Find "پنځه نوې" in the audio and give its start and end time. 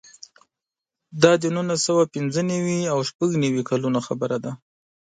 2.13-2.79